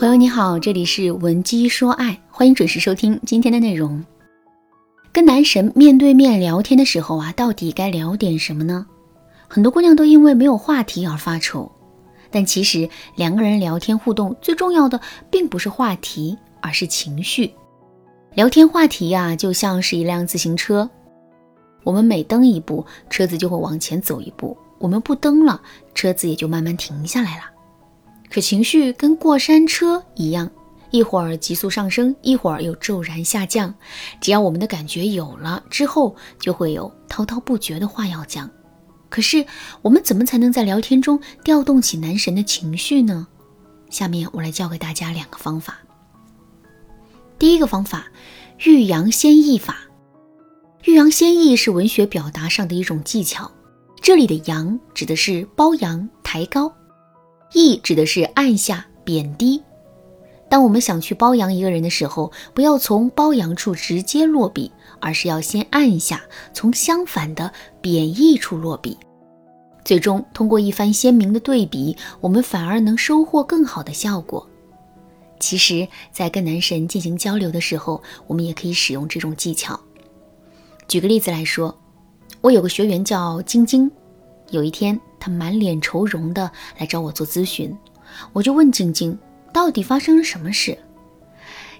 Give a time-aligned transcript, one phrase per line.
[0.00, 4.02] 朋友你好，这里是文姬说爱，欢迎准时收听今天的内容。
[5.12, 8.86] 跟男神面对面聊天的时候啊，到底该聊点什么呢？
[9.46, 11.70] 很多姑娘都因为没有话题而发愁，
[12.30, 14.98] 但其实两个人聊天互动最重要的
[15.30, 17.52] 并不是话题，而是情绪。
[18.32, 20.88] 聊天话题呀，就像是一辆自行车，
[21.84, 25.60] 我们每蹬一步，车子就会往前走一步；我们不蹬了，
[25.94, 27.42] 车子也就慢慢停下来了。
[28.30, 30.48] 可情绪跟过山车一样，
[30.92, 33.74] 一会儿急速上升，一会儿又骤然下降。
[34.20, 38.48] 只要我们的感觉有了，之后就会有滔滔不绝的话要讲。
[39.08, 39.44] 可是
[39.82, 43.26] 我们怎么才能在聊天中调动起男神的情绪呢？
[43.90, 45.78] 下面我来教给大家两个方法。
[47.36, 48.06] 第一个方法，
[48.64, 49.78] 欲扬先抑法。
[50.84, 53.50] 欲扬先抑是文学表达上的一种技巧，
[54.00, 56.72] 这里的“扬”指的是褒扬、抬高。
[57.52, 59.62] 意指的是按下、贬低。
[60.48, 68.98] 当我们想去褒扬一个人的时候，不要从褒扬处直接落笔，而是要先按下，从相反的贬义处落笔。
[69.84, 74.46] 最终通过一番鲜明的对比，我们反而能收获更好的效果。
[75.38, 79.78] 其实，在跟男神进行交流的时候，我们也可以使用这种技巧。
[80.86, 81.74] 举个例子来说，
[82.40, 83.90] 我有个学员叫晶晶，
[84.50, 85.00] 有一天。
[85.20, 87.76] 他满脸愁容的来找我做咨询，
[88.32, 89.16] 我就问晶晶
[89.52, 90.76] 到底发生了什么事。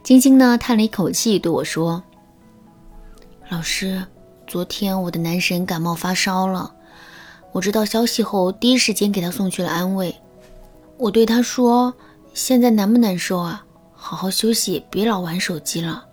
[0.02, 2.02] 晶晶呢叹了一口气对我说
[3.50, 4.05] ：“老师，
[4.46, 6.72] 昨天我的男神感冒发烧了，
[7.52, 10.14] 我知道消息后第一时间给他送去了安慰。
[10.98, 11.94] 我对他说：
[12.34, 13.64] 现在难不难受啊？
[13.94, 16.05] 好好休息，别老玩手机了。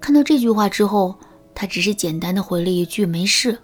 [0.00, 1.18] 看到这句话之后，
[1.54, 3.58] 他只是简单的回了一句没事。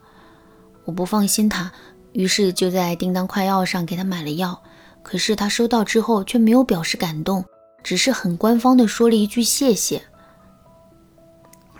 [0.84, 1.70] 我不放心他。”
[2.12, 4.60] 于是就在叮当快药上给他买了药，
[5.02, 7.44] 可是他收到之后却没有表示感动，
[7.82, 10.02] 只是很官方的说了一句谢谢。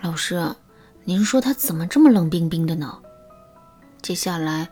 [0.01, 0.55] 老师，
[1.03, 2.97] 您说他怎么这么冷冰冰的呢？
[4.01, 4.67] 接下来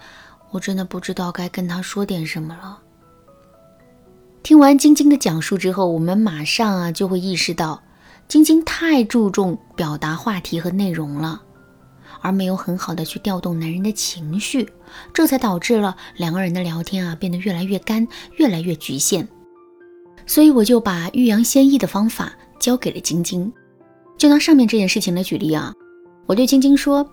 [0.51, 2.79] 我真的不知道该跟他说点什么了。
[4.41, 7.83] 听完晶晶的讲述之后，我们马上啊就会意识到，
[8.27, 11.43] 晶晶太注重表达话题和内容了。
[12.21, 14.69] 而没有很好的去调动男人的情绪，
[15.13, 18.07] 这才导致了两个人的聊天啊变得越来越干，
[18.37, 19.27] 越来越局限。
[20.25, 23.51] 所以我就把欲扬先抑的方法交给了晶晶。
[24.17, 25.73] 就拿上面这件事情来举例啊，
[26.25, 27.09] 我对晶晶说，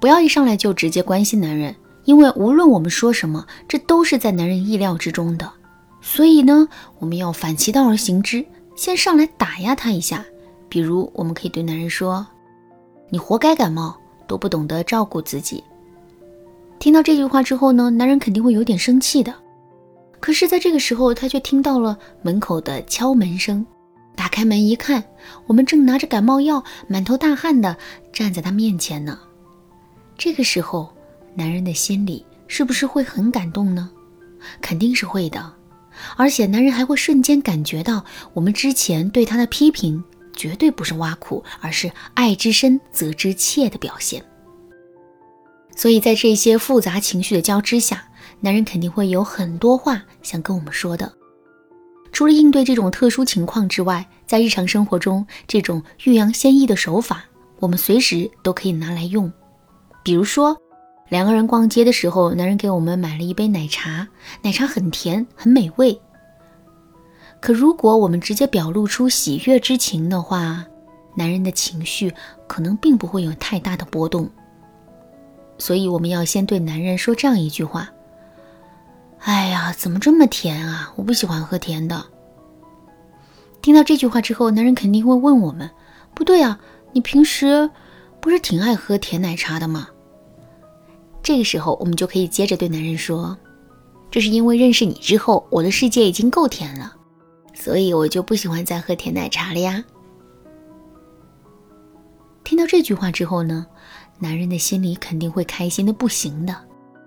[0.00, 5.52] 不要一上来就直接关心男人，因为无论我们说什么，这都是在男人意料之中的。
[6.00, 6.66] 所以呢，
[6.98, 8.44] 我们要反其道而行之，
[8.74, 10.24] 先上来打压他一下。
[10.68, 12.26] 比如，我们可以对男人说
[13.10, 15.64] ：“你活该感冒。”都不懂得照顾自己。
[16.78, 19.34] 听到这句话之后呢，男人肯定会有点生气的。
[20.20, 23.66] 可是，在这个时候，他却听到了门口的敲门声。
[24.14, 25.02] 打开门一看，
[25.46, 27.76] 我们正拿着感冒药，满头大汗的
[28.12, 29.18] 站在他面前呢。
[30.16, 30.92] 这个时候，
[31.34, 33.88] 男人的心里是不是会很感动呢？
[34.60, 35.52] 肯定是会的。
[36.16, 40.02] 而且，男人还会瞬间感觉到我们之前对他的批评。
[40.38, 44.24] 绝对不是挖苦，而是爱之深责之切的表现。
[45.76, 48.02] 所以在这些复杂情绪的交织下，
[48.40, 51.12] 男人肯定会有很多话想跟我们说的。
[52.12, 57.24] 除了应对这种特殊情况之外，在日常生活中，这种欲扬先抑的手法，
[57.58, 59.30] 我们随时都可以拿来用。
[60.02, 60.56] 比如说，
[61.10, 64.08] 两个人逛街的时候，男人给我们买了一杯奶茶，
[64.42, 66.00] 奶茶很甜，很美味。
[67.40, 70.64] 可如果我们直接表露出喜悦之情的话，
[71.14, 72.12] 男人的情绪
[72.46, 74.28] 可能并不会有太大的波动。
[75.56, 77.88] 所以我们要先对男人说这样一句话
[79.20, 80.92] ：“哎呀，怎么这么甜啊？
[80.96, 82.04] 我不喜欢喝甜的。”
[83.62, 85.68] 听到这句话之后，男人肯定会问我们
[86.14, 86.60] ：“不对啊，
[86.92, 87.70] 你平时
[88.20, 89.88] 不是挺爱喝甜奶茶的吗？”
[91.22, 93.36] 这个时候，我们就可以接着对男人说
[94.10, 96.94] ：“这是因为认识你之后，我的世界已经够甜了。”
[97.58, 99.84] 所以我就不喜欢再喝甜奶茶了呀。
[102.44, 103.66] 听到这句话之后呢，
[104.20, 106.54] 男人的心里肯定会开心的不行的。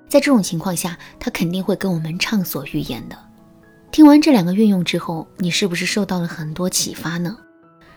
[0.09, 3.17] 在这种情况下，他肯定会跟我们畅所欲言的。
[3.91, 7.37] 听完这两个运用之后，你是不是受到了很多启发呢？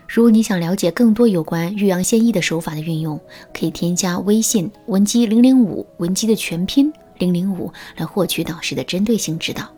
[0.07, 3.19] 如果你想了解更多有关欲扬先抑的手法的运用，
[3.53, 9.69] 可以添加微信文姬零零五，文姬的全拼零零五，来获取导师的针对性指导。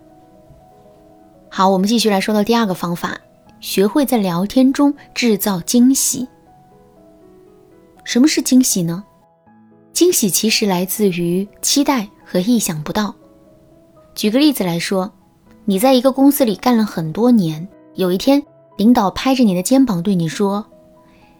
[1.50, 3.18] 好，我们继续来说到第二个方法，
[3.60, 6.28] 学会在聊天中制造惊喜。
[8.04, 9.04] 什么是惊喜呢？
[9.92, 13.16] 惊喜其实来自于期待和意想不到。
[14.14, 15.12] 举个例子来说，
[15.66, 18.44] 你在一个公司里干了很多年，有一天，
[18.78, 20.66] 领导拍着你的肩膀对你说：“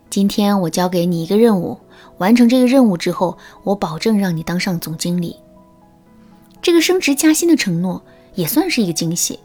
[0.10, 1.78] 今天我交给你一个任务，
[2.18, 5.36] 完成这个任务之后，我保证让你当上总经理。”
[6.62, 8.02] 这个升职加薪的承诺
[8.34, 9.40] 也算是一个惊喜。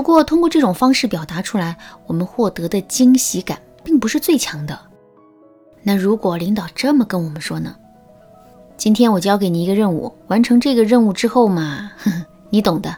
[0.00, 1.76] 不过，通过这种方式表达出来，
[2.06, 4.80] 我们获得的惊喜感并不是最强的。
[5.82, 7.76] 那如果领导这么跟我们说呢？
[8.78, 12.96] 今天我交给你一个任务，完成这个任务之后嘛，呵 呵你懂的。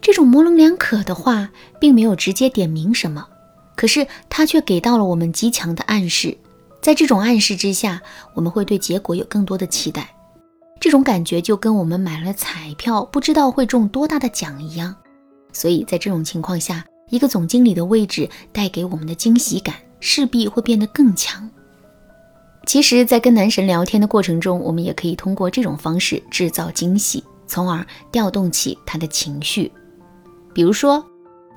[0.00, 3.26] 这种模棱两可的话，并没有直接点明什么，
[3.74, 6.38] 可是他却给到了我们极强的暗示。
[6.80, 8.00] 在这种暗示之下，
[8.34, 10.08] 我们会对结果有更多的期待。
[10.78, 14.94] 这种感觉就跟我们买了彩票，不知道会中多大的奖一样。
[15.56, 21.48] 所以在这种情况下，一个总经理的位置带给我们的惊喜感势必会变得更强。
[22.66, 29.72] 其实，在跟男神聊天的过程中，我们也可以通过这种方式制造惊喜，从而调动起他的情绪。
[30.52, 31.02] 比如说，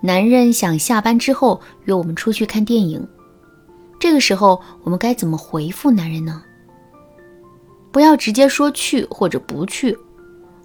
[0.02, 3.06] 男人想下班之后约我们出去看电影，
[4.00, 6.42] 这个时候我们该怎么回复男人呢？
[7.92, 9.98] 不要直接说去或者不去，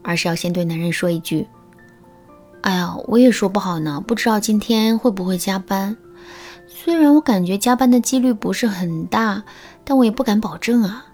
[0.02, 1.44] 而是要先对男人说一句
[2.64, 5.96] ：“哎呀，我也说不好呢，不知道今天会不会加班。
[6.66, 9.43] 虽然我感觉加班的几率不是很大。”
[9.87, 11.05] 但我也不敢保证啊。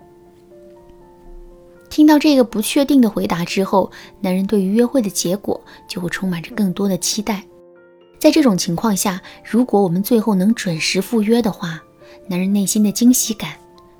[1.88, 7.43] 听到这个不确定的回答之后，男人对于约会的结果就会充满着更多的期待。
[8.20, 11.82] 在这种情况下，如果我们最后能准时赴约的话，
[12.29, 13.50] 男人内心的惊喜感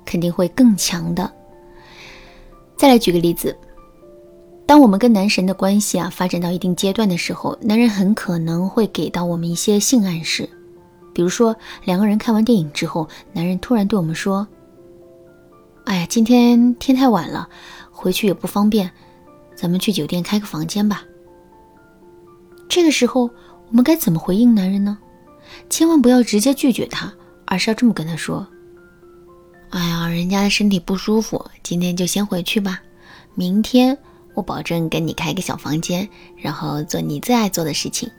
[0.05, 1.29] 肯定会更强的。
[2.77, 3.53] 再来举个例子，
[4.71, 10.49] 当我们跟男神的关系啊发展到一定阶段的时候，男人很可能会给到我们一些性暗示，
[11.13, 11.53] 比如说
[11.83, 14.47] 两个人看完电影之后，男人突然对我们说。
[15.83, 17.49] 哎呀，今天天太晚了，
[17.91, 18.89] 回去也不方便，
[19.55, 21.03] 咱们去酒店开个房间吧。
[22.69, 23.29] 这个时候，
[23.67, 24.97] 我们该怎么回应男人呢？
[25.69, 27.11] 千万不要直接拒绝他，
[27.43, 28.47] 而是要这么跟他说
[29.71, 32.81] ：“哎呀，人家的身体不舒服，今天就先回去吧。
[33.35, 33.97] 明天
[34.33, 36.07] 我保证跟你开个小房间，
[36.37, 38.09] 然后做你最爱做的事情。”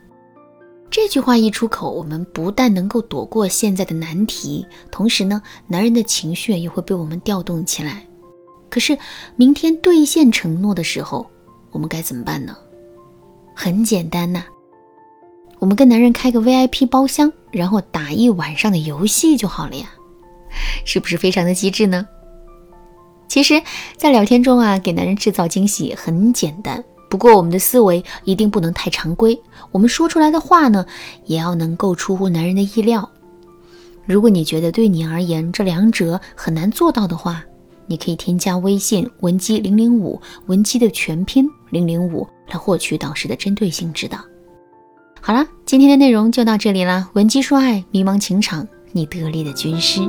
[0.91, 8.06] 这句话一出口，我们不但能够躲过现在的难题，同时呢，男人的情绪也会被我们调动起来。
[8.69, 8.99] 可是，
[9.35, 11.26] 明天兑现承诺的时候，
[11.70, 12.55] 我们该怎么办呢？
[13.55, 14.44] 很简单呐，
[15.59, 19.88] 我们跟男人开个 VIP 包厢，然后打一晚上的游戏就好了呀，
[20.85, 22.06] 是不是非常的机智呢？
[23.32, 23.62] 其实，
[23.96, 26.84] 在聊天中啊，给男人制造惊喜很简单。
[27.08, 29.40] 不过，我们的思维一定不能太常规。
[29.70, 30.84] 我们说出来的话呢，
[31.25, 33.08] 也要能够出乎男人的意料。
[34.05, 37.43] 如果你觉得对你而言这两者很难做到的话，
[37.87, 44.19] 你可以添加微信文姬零零五，文姬的全拼零零五，来获取导师的针对性指导。
[45.23, 47.08] 好了，今天的内容就到这里啦。
[47.14, 50.02] 文姬说爱，迷茫情场，你得力的军师。